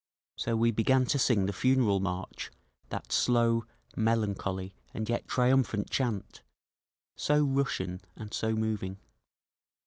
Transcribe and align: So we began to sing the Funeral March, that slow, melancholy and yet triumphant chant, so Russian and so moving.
So 0.35 0.55
we 0.55 0.71
began 0.71 1.05
to 1.05 1.19
sing 1.19 1.45
the 1.45 1.53
Funeral 1.53 1.99
March, 1.99 2.49
that 2.89 3.11
slow, 3.11 3.65
melancholy 3.95 4.73
and 4.95 5.07
yet 5.07 5.27
triumphant 5.27 5.91
chant, 5.91 6.41
so 7.15 7.43
Russian 7.45 8.01
and 8.15 8.33
so 8.33 8.53
moving. 8.53 8.97